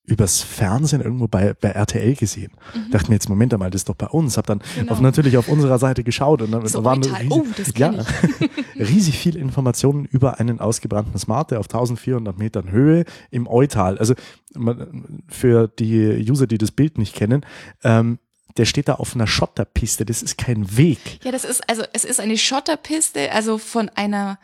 übers 0.06 0.42
Fernsehen 0.42 1.00
irgendwo 1.00 1.28
bei, 1.28 1.54
bei 1.54 1.70
RTL 1.70 2.14
gesehen. 2.14 2.52
Mhm. 2.74 2.90
Dachte 2.90 3.08
mir 3.08 3.14
jetzt, 3.14 3.28
Moment 3.28 3.54
einmal, 3.54 3.70
das 3.70 3.80
ist 3.80 3.88
doch 3.88 3.94
bei 3.94 4.06
uns. 4.06 4.36
Hab 4.36 4.46
dann 4.46 4.60
genau. 4.76 4.92
auf, 4.92 5.00
natürlich 5.00 5.38
auf 5.38 5.48
unserer 5.48 5.78
Seite 5.78 6.04
geschaut 6.04 6.42
und 6.42 6.52
dann 6.52 6.66
so 6.66 6.84
waren 6.84 7.02
riesig, 7.02 7.30
oh, 7.30 7.44
ja, 7.76 7.94
riesig 8.76 9.18
viele 9.18 9.38
Informationen 9.38 10.04
über 10.04 10.40
einen 10.40 10.60
ausgebrannten 10.60 11.18
Smart, 11.18 11.52
der 11.52 11.60
auf 11.60 11.66
1400 11.66 12.38
Metern 12.38 12.70
Höhe 12.70 13.04
im 13.30 13.46
Eutal, 13.46 13.98
also 13.98 14.14
für 15.28 15.68
die 15.68 16.24
User, 16.28 16.46
die 16.46 16.58
das 16.58 16.70
Bild 16.70 16.98
nicht 16.98 17.14
kennen, 17.14 17.44
ähm, 17.82 18.18
der 18.56 18.66
steht 18.66 18.88
da 18.88 18.94
auf 18.94 19.14
einer 19.14 19.26
Schotterpiste, 19.26 20.04
das 20.04 20.22
ist 20.22 20.38
kein 20.38 20.76
Weg. 20.76 21.24
Ja, 21.24 21.32
das 21.32 21.44
ist, 21.44 21.68
also 21.68 21.82
es 21.92 22.04
ist 22.04 22.20
eine 22.20 22.38
Schotterpiste, 22.38 23.32
also 23.32 23.58
von 23.58 23.88
einer 23.88 24.38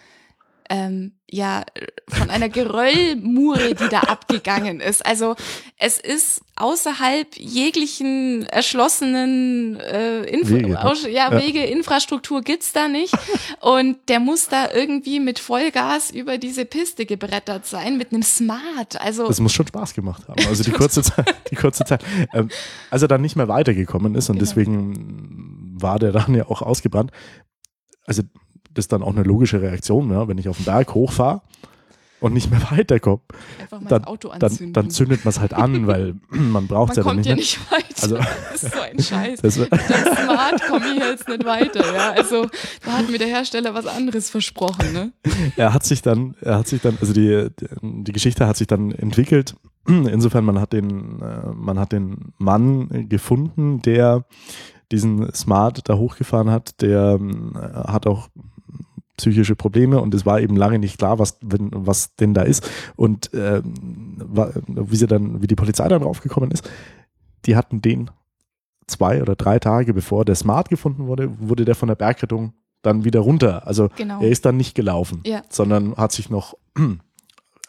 ähm, 0.71 1.12
ja 1.29 1.65
von 2.09 2.31
einer 2.31 2.49
Geröllmure, 2.49 3.75
die 3.75 3.89
da 3.89 4.00
abgegangen 4.00 4.81
ist. 4.81 5.05
Also 5.05 5.35
es 5.77 5.99
ist 5.99 6.43
außerhalb 6.57 7.37
jeglichen 7.37 8.47
erschlossenen 8.47 9.81
äh, 9.81 10.23
Info 10.23 10.55
Wege, 10.55 10.69
ne? 10.69 10.85
aus, 10.85 11.03
ja, 11.03 11.33
ja, 11.33 11.33
Wege, 11.33 11.65
Infrastruktur 11.65 12.43
gibt's 12.43 12.73
da 12.73 12.87
nicht. 12.87 13.15
Und 13.61 13.97
der 14.09 14.21
muss 14.21 14.49
da 14.49 14.73
irgendwie 14.73 15.19
mit 15.19 15.41
Vollgas 15.41 16.11
über 16.12 16.39
diese 16.39 16.65
Piste 16.65 17.05
gebrettert 17.05 17.67
sein, 17.67 17.99
mit 17.99 18.12
einem 18.12 18.23
Smart. 18.23 19.00
Also 19.00 19.27
das 19.27 19.41
muss 19.41 19.53
schon 19.53 19.67
Spaß 19.67 19.95
gemacht 19.95 20.29
haben. 20.29 20.47
Also 20.47 20.62
die 20.62 20.71
kurze 20.73 21.03
Zeit, 21.03 21.35
die 21.50 21.57
kurze 21.57 21.85
Zeit. 21.85 22.05
Ähm, 22.33 22.49
als 22.91 23.03
er 23.03 23.09
dann 23.09 23.23
nicht 23.23 23.35
mehr 23.35 23.49
weitergekommen 23.49 24.15
ist 24.15 24.29
und 24.29 24.37
genau. 24.37 24.49
deswegen 24.49 25.77
war 25.81 25.99
der 25.99 26.12
dann 26.12 26.33
ja 26.35 26.47
auch 26.47 26.62
ausgebrannt. 26.62 27.11
Also 28.07 28.23
das 28.75 28.85
ist 28.85 28.93
dann 28.93 29.03
auch 29.03 29.15
eine 29.15 29.23
logische 29.23 29.61
Reaktion, 29.61 30.11
ja, 30.11 30.29
wenn 30.29 30.39
ich 30.39 30.49
auf 30.49 30.57
den 30.57 30.65
Berg 30.67 30.95
hochfahre 30.95 31.43
und 32.21 32.35
nicht 32.35 32.50
mehr 32.50 32.61
mal 32.71 32.85
dann, 32.85 34.05
dann, 34.39 34.73
dann 34.73 34.91
zündet 34.91 35.25
man 35.25 35.31
es 35.31 35.41
halt 35.41 35.55
an, 35.55 35.87
weil 35.87 36.17
man 36.29 36.67
braucht 36.67 36.97
es 36.97 37.05
Man 37.05 37.19
ja 37.23 37.23
dann 37.25 37.35
kommt 37.35 37.39
nicht 37.39 37.57
ja 37.61 37.69
mehr. 37.71 37.79
nicht 37.81 37.99
weiter. 37.99 38.03
Also- 38.03 38.17
das 38.53 38.62
ist 38.62 38.75
so 38.75 38.81
ein 38.81 38.99
Scheiß. 38.99 39.41
Das, 39.41 39.57
Mit 39.59 39.73
dem 39.73 39.79
Smart 39.79 40.62
komme 40.69 40.87
ich 40.95 40.99
jetzt 40.99 41.29
nicht 41.29 41.45
weiter. 41.45 41.95
Ja? 41.95 42.11
Also 42.12 42.47
da 42.85 42.93
hat 42.99 43.11
mir 43.11 43.19
der 43.19 43.29
Hersteller 43.29 43.75
was 43.75 43.87
anderes 43.87 44.29
versprochen. 44.31 44.93
Ne? 44.93 45.12
er 45.57 45.73
hat 45.73 45.85
sich 45.85 46.03
dann, 46.03 46.35
er 46.43 46.59
hat 46.59 46.69
sich 46.69 46.81
dann, 46.83 46.99
also 47.00 47.12
die, 47.12 47.49
die 47.83 48.12
Geschichte 48.12 48.47
hat 48.47 48.57
sich 48.57 48.67
dann 48.67 48.93
entwickelt. 48.93 49.55
Insofern, 49.87 50.45
man 50.45 50.61
hat 50.61 50.73
den, 50.75 51.21
äh, 51.23 51.47
man 51.55 51.79
hat 51.79 51.93
den 51.93 52.33
Mann 52.39 53.09
gefunden, 53.09 53.81
der 53.81 54.25
diesen 54.93 55.33
Smart 55.35 55.89
da 55.89 55.97
hochgefahren 55.97 56.50
hat, 56.50 56.81
der 56.83 57.17
ähm, 57.19 57.53
hat 57.57 58.07
auch 58.07 58.29
psychische 59.21 59.55
Probleme 59.57 60.00
und 60.00 60.15
es 60.15 60.27
war 60.27 60.41
eben 60.41 60.57
lange 60.57 60.79
nicht 60.79 60.99
klar, 60.99 61.19
was, 61.19 61.39
wenn, 61.43 61.71
was 61.73 62.15
denn 62.17 62.35
da 62.35 62.43
ist. 62.43 62.69
Und 62.97 63.31
ähm, 63.35 64.19
wie 64.67 64.97
sie 64.97 65.07
dann, 65.07 65.41
wie 65.43 65.47
die 65.47 65.55
Polizei 65.57 65.87
dann 65.89 66.03
draufgekommen 66.03 66.50
ist, 66.50 66.69
die 67.47 67.57
hatten 67.57 67.81
den 67.81 68.11
zwei 68.87 69.23
oder 69.23 69.37
drei 69.37 69.59
Tage 69.59 69.95
bevor 69.95 70.25
der 70.25 70.35
Smart 70.35 70.69
gefunden 70.69 71.07
wurde, 71.07 71.31
wurde 71.39 71.65
der 71.65 71.75
von 71.75 71.89
der 71.89 71.95
Bergrettung 71.95 72.53
dann 72.83 73.05
wieder 73.05 73.21
runter. 73.21 73.67
Also 73.67 73.89
Genau. 73.97 74.21
er 74.21 74.29
ist 74.31 74.45
dann 74.45 74.57
nicht 74.57 74.75
gelaufen, 74.75 75.21
Ja. 75.25 75.43
sondern 75.49 75.95
hat 75.97 76.12
sich 76.12 76.31
noch 76.31 76.55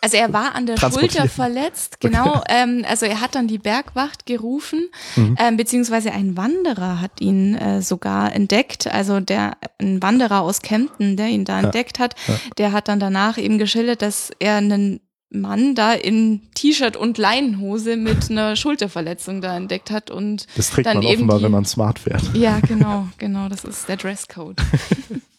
Also 0.04 0.18
er 0.18 0.34
war 0.34 0.56
an 0.56 0.66
der. 0.66 0.78
Schulter 0.78 1.30
verletzt, 1.30 2.00
genau. 2.00 2.42
Ähm, 2.50 2.84
also 2.90 3.06
er 3.06 3.22
hat 3.22 3.36
dann 3.36 3.48
die 3.48 3.60
Bergwacht 3.60 4.26
gerufen, 4.26 4.90
Mhm. 5.16 5.36
ähm, 5.40 5.58
beziehungsweise 5.58 6.12
ein 6.12 6.36
Wanderer 6.36 7.00
hat 7.00 7.22
ihn 7.22 7.56
äh, 7.56 7.82
sogar 7.84 8.34
entdeckt. 8.34 8.88
Also 8.88 9.20
der 9.20 9.58
ein 9.78 10.02
Wanderer 10.02 10.42
aus 10.42 10.62
Kempten, 10.64 11.18
der 11.18 11.28
ihn 11.28 11.46
da 11.46 11.60
entdeckt 11.60 12.00
hat, 12.00 12.16
ja. 12.28 12.34
der 12.58 12.72
hat 12.72 12.88
dann 12.88 13.00
danach 13.00 13.38
eben 13.38 13.58
geschildert, 13.60 14.02
dass 14.02 14.32
er 14.40 14.56
einen 14.56 15.02
Mann 15.34 15.76
da 15.76 15.94
in 15.94 16.42
T-Shirt 16.56 16.98
und 16.98 17.18
Leinenhose 17.18 17.96
mit 17.96 18.30
einer 18.30 18.58
Schulterverletzung 18.58 19.40
da 19.40 19.56
entdeckt 19.56 19.90
hat 19.92 20.12
und 20.12 20.46
Das 20.58 20.72
trägt 20.72 20.88
Dann 20.88 20.98
man 20.98 21.04
eben 21.06 21.14
offenbar, 21.14 21.38
die- 21.38 21.44
wenn 21.46 21.52
man 21.52 21.64
smart 21.66 22.00
fährt. 22.00 22.24
ja, 22.34 22.60
genau, 22.60 23.08
genau, 23.18 23.48
das 23.50 23.64
ist 23.64 23.88
der 23.88 23.98
Dresscode. 23.98 24.58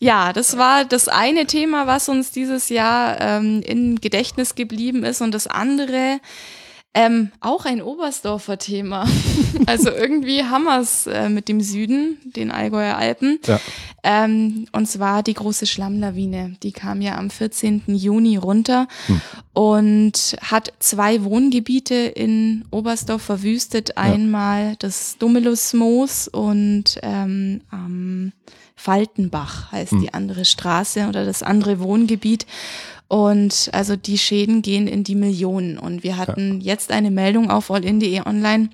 ja, 0.00 0.32
das 0.32 0.56
war 0.58 0.84
das 0.84 1.08
eine 1.08 1.46
Thema, 1.46 1.86
was 1.86 2.08
uns 2.08 2.30
dieses 2.30 2.68
Jahr 2.68 3.20
ähm, 3.20 3.62
im 3.64 4.00
Gedächtnis 4.00 4.54
geblieben 4.54 5.04
ist 5.04 5.20
und 5.20 5.32
das 5.32 5.46
andere 5.46 6.20
ähm, 6.94 7.30
auch 7.40 7.64
ein 7.64 7.80
Oberstdorfer 7.80 8.58
Thema. 8.58 9.08
also 9.66 9.90
irgendwie 9.90 10.44
haben 10.44 10.64
wir 10.64 10.78
es 10.80 11.06
äh, 11.06 11.30
mit 11.30 11.48
dem 11.48 11.62
Süden, 11.62 12.18
den 12.24 12.50
Allgäuer 12.50 12.96
Alpen. 12.96 13.38
Ja. 13.46 13.60
Ähm, 14.02 14.66
und 14.72 14.86
zwar 14.86 15.22
die 15.22 15.32
große 15.32 15.66
Schlammlawine. 15.66 16.56
Die 16.62 16.72
kam 16.72 17.00
ja 17.00 17.16
am 17.16 17.30
14. 17.30 17.84
Juni 17.86 18.36
runter 18.36 18.88
und 19.54 20.36
hat 20.42 20.72
zwei 20.80 21.24
Wohngebiete 21.24 21.94
in 21.94 22.66
Oberstdorf 22.70 23.22
verwüstet. 23.22 23.96
Einmal 23.96 24.76
das 24.78 25.16
Dummelusmoos 25.18 26.28
und 26.28 26.98
ähm, 27.02 27.62
am 27.70 28.32
Faltenbach 28.76 29.72
heißt 29.72 29.92
die 29.92 30.14
andere 30.14 30.44
Straße 30.44 31.08
oder 31.08 31.24
das 31.24 31.42
andere 31.42 31.80
Wohngebiet. 31.80 32.46
Und 33.08 33.68
also 33.72 33.94
die 33.94 34.16
Schäden 34.16 34.62
gehen 34.62 34.88
in 34.88 35.04
die 35.04 35.14
Millionen. 35.14 35.78
Und 35.78 36.02
wir 36.02 36.16
hatten 36.16 36.60
jetzt 36.60 36.90
eine 36.90 37.10
Meldung 37.10 37.50
auf 37.50 37.70
allin.de 37.70 38.22
online, 38.22 38.70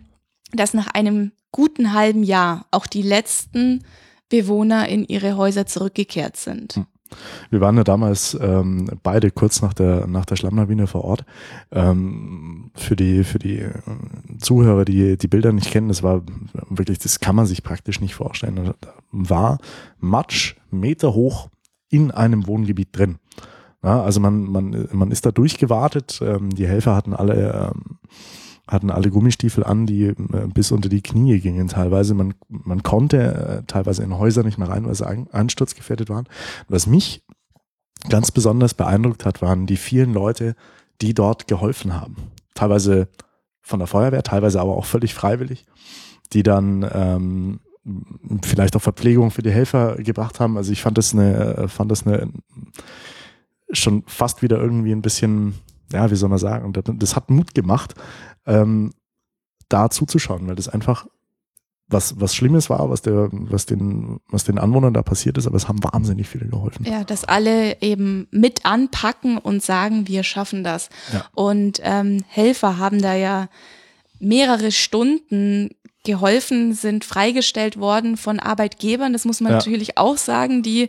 dass 0.53 0.75
nach 0.75 0.87
einem 0.89 1.33
guten 1.51 1.93
halben 1.93 2.23
Jahr 2.23 2.67
auch 2.71 2.87
die 2.87 3.03
letzten 3.03 3.85
Bewohner 4.29 4.89
in 4.89 5.05
ihre 5.05 5.37
Häuser 5.37 5.67
zurückgekehrt 5.67 6.37
sind. 6.37 6.81
Wir 7.51 7.61
waren 7.61 7.77
ja 7.77 7.85
damals 7.85 8.37
ähm, 8.41 8.91
beide 9.03 9.31
kurz 9.31 9.63
nach 9.63 9.75
der, 9.75 10.07
nach 10.07 10.25
der 10.25 10.37
Schlammlawine 10.37 10.87
vor 10.87 11.05
Ort. 11.05 11.25
Ähm, 11.73 12.71
für 12.75 12.97
die, 12.97 13.25
für 13.25 13.39
die 13.39 13.59
äh, 13.61 13.73
Zuhörer, 14.39 14.85
die 14.85 15.17
die 15.17 15.29
Bilder 15.29 15.53
nicht 15.53 15.71
kennen, 15.71 15.89
das 15.89 16.03
war 16.03 16.23
wirklich, 16.69 16.99
das 16.99 17.21
kann 17.21 17.37
man 17.37 17.47
sich 17.47 17.63
praktisch 17.63 18.01
nicht 18.01 18.15
vorstellen. 18.15 18.75
Da 18.81 18.93
war 19.11 19.59
Matsch 19.99 20.57
Meter 20.71 21.15
hoch 21.15 21.49
in 21.89 22.11
einem 22.11 22.47
Wohngebiet 22.47 22.89
drin. 22.93 23.19
Ja, 23.83 24.03
also 24.03 24.21
man, 24.21 24.45
man, 24.45 24.89
man 24.93 25.11
ist 25.11 25.25
da 25.25 25.31
durchgewartet. 25.31 26.21
Ähm, 26.23 26.51
die 26.51 26.67
Helfer 26.67 26.97
hatten 26.97 27.15
alle, 27.15 27.73
ähm, 27.75 27.99
hatten 28.69 28.91
alle 28.91 29.11
Gummistiefel 29.11 29.65
an, 29.65 29.87
die 29.87 30.05
äh, 30.05 30.15
bis 30.53 30.71
unter 30.71 30.89
die 30.89 31.03
Knie 31.03 31.41
gingen 31.41 31.69
teilweise. 31.69 32.15
Man, 32.15 32.35
man 32.49 32.83
konnte 32.83 33.63
äh, 33.63 33.67
teilweise 33.67 34.03
in 34.03 34.17
Häuser 34.19 34.43
nicht 34.43 34.59
mehr 34.59 34.69
rein, 34.69 34.87
weil 34.87 34.95
sie 34.95 35.07
ein, 35.07 35.29
einsturzgefährdet 35.33 36.09
waren. 36.11 36.29
Was 36.69 36.87
mich 36.87 37.25
ganz 38.09 38.31
besonders 38.31 38.75
beeindruckt 38.75 39.25
hat, 39.25 39.43
waren 39.43 39.67
die 39.67 39.77
vielen 39.77 40.13
Leute, 40.13 40.55
die 41.01 41.15
dort 41.15 41.49
geholfen 41.49 41.95
haben. 41.95 42.17
Teilweise 42.55 43.09
von 43.61 43.79
der 43.79 43.89
Feuerwehr, 43.89 44.23
teilweise 44.23 44.61
aber 44.61 44.77
auch 44.77 44.85
völlig 44.85 45.15
freiwillig, 45.15 45.67
die 46.33 46.43
dann 46.43 46.89
ähm, 46.93 47.61
vielleicht 48.43 48.77
auch 48.77 48.83
Verpflegung 48.83 49.31
für 49.31 49.43
die 49.43 49.51
Helfer 49.51 49.97
gebracht 49.97 50.41
haben. 50.41 50.57
Also 50.57 50.73
ich 50.73 50.83
fand 50.83 50.99
das 50.99 51.13
eine, 51.13 51.69
fand 51.69 51.91
das 51.91 52.07
eine 52.07 52.31
schon 53.71 54.03
fast 54.07 54.43
wieder 54.43 54.59
irgendwie 54.59 54.93
ein 54.93 55.03
bisschen, 55.03 55.55
ja, 55.93 56.11
wie 56.11 56.17
soll 56.17 56.29
man 56.29 56.39
sagen, 56.39 56.73
das 56.73 57.17
hat 57.17 57.31
Mut 57.31 57.55
gemacht, 57.55 57.95
ähm, 58.49 58.93
da 59.69 59.91
zuzuschauen, 59.91 60.49
weil 60.49 60.57
das 60.57 60.69
einfach 60.69 61.07
was, 61.89 62.21
was 62.21 62.35
Schlimmes 62.35 62.69
war, 62.69 62.91
was 62.91 63.01
der, 63.03 63.29
was 63.33 63.65
den, 63.65 64.21
was 64.29 64.45
den 64.45 64.59
Anwohnern 64.59 64.93
da 64.93 65.03
passiert 65.03 65.39
ist, 65.39 65.47
aber 65.47 65.57
es 65.57 65.69
haben 65.69 65.83
wahnsinnig 65.83 66.29
viele 66.29 66.47
geholfen. 66.47 66.85
Ja, 66.85 67.03
dass 67.03 67.25
alle 67.25 67.81
eben 67.81 68.29
mit 68.31 68.67
anpacken 68.67 69.39
und 69.39 69.63
sagen, 69.63 70.07
wir 70.07 70.23
schaffen 70.23 70.65
das. 70.65 70.91
Ja. 71.13 71.25
Und 71.35 71.81
ähm, 71.83 72.25
Helfer 72.29 72.77
haben 72.79 73.01
da 73.01 73.15
ja 73.15 73.49
mehrere 74.21 74.71
Stunden 74.71 75.71
geholfen, 76.09 76.73
sind 76.75 77.05
freigestellt 77.05 77.79
worden 77.79 78.17
von 78.17 78.41
Arbeitgebern. 78.41 79.13
Das 79.13 79.25
muss 79.25 79.41
man 79.41 79.53
Ja. 79.53 79.59
natürlich 79.59 79.97
auch 79.99 80.17
sagen, 80.17 80.63
die 80.63 80.89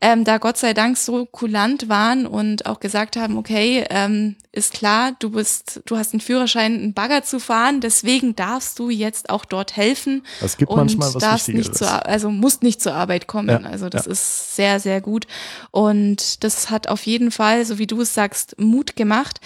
ähm, 0.00 0.24
da 0.24 0.38
Gott 0.38 0.56
sei 0.56 0.72
Dank 0.72 0.96
so 0.96 1.26
kulant 1.26 1.88
waren 1.88 2.26
und 2.26 2.64
auch 2.66 2.80
gesagt 2.80 3.16
haben, 3.16 3.36
okay, 3.36 3.84
ähm, 3.90 4.36
ist 4.52 4.72
klar, 4.72 5.12
du 5.18 5.30
bist, 5.30 5.82
du 5.86 5.96
hast 5.96 6.12
einen 6.12 6.20
Führerschein, 6.20 6.74
einen 6.74 6.94
Bagger 6.94 7.22
zu 7.22 7.38
fahren, 7.38 7.80
deswegen 7.80 8.34
darfst 8.34 8.78
du 8.78 8.90
jetzt 8.90 9.30
auch 9.30 9.44
dort 9.44 9.76
helfen 9.76 10.22
Es 10.40 10.56
gibt 10.56 10.70
und 10.70 10.76
manchmal 10.78 11.14
was 11.14 11.20
darfst 11.22 11.48
nicht 11.48 11.76
zur, 11.76 11.88
Ar- 11.88 12.06
also 12.06 12.30
musst 12.30 12.62
nicht 12.64 12.80
zur 12.82 12.94
Arbeit 12.94 13.26
kommen. 13.26 13.48
Ja, 13.48 13.58
Also 13.58 13.88
das 13.88 14.06
ja. 14.06 14.12
ist 14.12 14.56
sehr, 14.56 14.80
sehr 14.80 15.00
gut. 15.00 15.26
Und 15.70 16.42
das 16.44 16.70
hat 16.70 16.88
auf 16.88 17.06
jeden 17.06 17.30
Fall, 17.30 17.64
so 17.64 17.78
wie 17.78 17.86
du 17.86 18.00
es 18.00 18.14
sagst, 18.14 18.58
Mut 18.58 18.96
gemacht. 18.96 19.40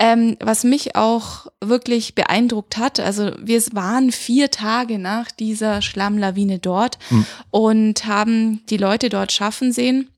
Ähm, 0.00 0.36
was 0.40 0.62
mich 0.62 0.94
auch 0.94 1.48
wirklich 1.60 2.14
beeindruckt 2.14 2.76
hat, 2.76 3.00
also 3.00 3.32
wir 3.40 3.60
waren 3.72 4.12
vier 4.12 4.50
Tage 4.50 4.98
nach 4.98 5.30
dieser 5.32 5.82
Schlammlawine 5.82 6.60
dort 6.60 6.98
Hm. 7.08 7.26
und 7.50 8.06
haben 8.06 8.64
die 8.66 8.76
Leute 8.76 9.08
dort 9.08 9.32
schaffen 9.32 9.72
sehen. 9.72 10.10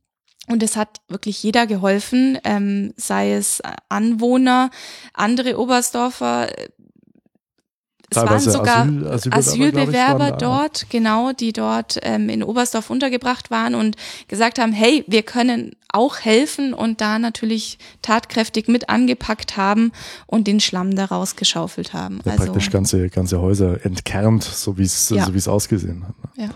Und 0.48 0.62
es 0.64 0.76
hat 0.76 1.00
wirklich 1.08 1.42
jeder 1.42 1.66
geholfen, 1.66 2.36
ähm, 2.44 2.92
sei 2.96 3.32
es 3.34 3.62
Anwohner, 3.88 4.70
andere 5.14 5.58
Oberstdorfer. 5.58 6.48
Es 8.10 8.16
waren 8.16 8.40
sogar 8.40 8.86
Asyl- 8.86 9.32
Asylbewerber, 9.32 10.24
ich, 10.26 10.30
waren 10.30 10.38
dort, 10.38 10.86
genau, 10.90 11.32
die 11.32 11.52
dort 11.52 11.98
ähm, 12.02 12.28
in 12.28 12.42
Oberstdorf 12.42 12.90
untergebracht 12.90 13.50
waren 13.50 13.74
und 13.74 13.96
gesagt 14.28 14.58
haben, 14.58 14.72
hey, 14.72 15.04
wir 15.06 15.22
können 15.22 15.72
auch 15.92 16.18
helfen 16.20 16.74
und 16.74 17.00
da 17.00 17.18
natürlich 17.18 17.78
tatkräftig 18.02 18.68
mit 18.68 18.88
angepackt 18.88 19.56
haben 19.56 19.92
und 20.26 20.46
den 20.46 20.60
Schlamm 20.60 20.94
da 20.94 21.06
rausgeschaufelt 21.06 21.92
haben. 21.92 22.20
Ja, 22.24 22.32
also 22.32 22.44
praktisch 22.44 22.70
ganze, 22.70 23.08
ganze 23.10 23.40
Häuser 23.40 23.84
entkernt, 23.84 24.42
so 24.44 24.76
wie 24.78 24.82
es 24.84 25.10
Ja. 25.10 25.26
so 25.26 25.34
wie 25.34 25.38
es 25.38 25.48
ausgesehen 25.48 26.04
hat. 26.06 26.36
ne? 26.36 26.44
Ja. 26.46 26.50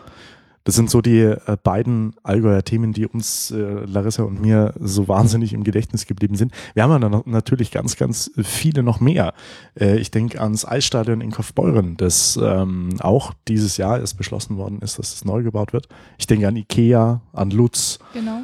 Das 0.65 0.75
sind 0.75 0.89
so 0.89 1.03
die 1.03 1.21
äh, 1.21 1.57
beiden 1.63 2.15
Allgäuer 2.23 2.63
Themen, 2.65 2.93
die 2.95 3.07
uns, 3.07 3.51
äh, 3.51 3.57
Larissa 3.85 4.23
und 4.23 4.41
mir, 4.41 4.73
so 4.81 5.09
wahnsinnig 5.09 5.53
im 5.53 5.63
Gedächtnis 5.63 6.07
geblieben 6.07 6.37
sind. 6.37 6.53
Wir 6.73 6.83
haben 6.83 6.91
ja 6.91 6.99
noch- 7.09 7.27
natürlich 7.27 7.71
ganz, 7.71 7.97
ganz 7.97 8.31
viele 8.43 8.83
noch 8.83 8.99
mehr. 8.99 9.35
Äh, 9.79 9.99
ich 9.99 10.11
denke 10.11 10.41
ans 10.41 10.65
Eisstadion 10.65 11.21
in 11.21 11.31
Kaufbeuren, 11.33 11.97
das 11.99 12.39
ähm, 12.43 12.97
auch 13.01 13.35
dieses 13.47 13.77
Jahr 13.77 13.99
erst 14.01 14.17
beschlossen 14.17 14.57
worden 14.57 14.79
ist, 14.81 14.99
dass 14.99 15.15
es 15.15 15.25
neu 15.25 15.43
gebaut 15.43 15.73
wird. 15.75 15.89
Ich 16.19 16.27
denke 16.27 16.49
an 16.49 16.57
Ikea, 16.57 17.21
an 17.35 17.51
Lutz, 17.51 17.99
genau. 18.15 18.41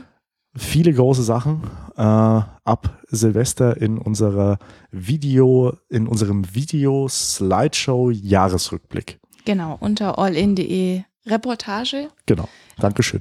viele 0.55 0.93
große 0.93 1.23
Sachen 1.23 1.63
äh, 1.97 2.03
ab 2.03 3.01
Silvester 3.09 3.81
in 3.81 3.97
unserer 3.97 4.59
Video, 4.91 5.73
in 5.89 6.07
unserem 6.07 6.55
Video 6.55 7.09
Slideshow 7.09 8.11
Jahresrückblick. 8.11 9.19
Genau, 9.47 9.79
unter 9.81 10.19
allin.de 10.19 11.03
Reportage. 11.27 12.09
Genau. 12.27 12.49
Dankeschön. 12.79 13.21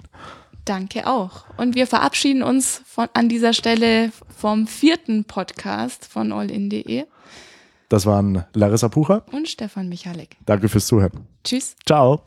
Danke 0.66 1.08
auch. 1.08 1.46
Und 1.58 1.76
wir 1.76 1.88
verabschieden 1.88 2.44
uns 2.44 2.82
von, 2.86 3.08
an 3.14 3.28
dieser 3.30 3.54
Stelle 3.54 4.12
vom 4.38 4.68
vierten 4.68 5.26
Podcast 5.26 6.06
von 6.06 6.32
allin.de 6.32 7.06
Das 7.90 8.06
waren 8.06 8.46
Larissa 8.54 8.88
Pucher. 8.90 9.24
und 9.32 9.48
Stefan 9.48 9.90
Michalek. 9.90 10.38
Danke 10.46 10.70
fürs 10.70 10.86
Zuhören. 10.88 11.28
Tschüss. 11.44 11.76
Ciao. 11.86 12.24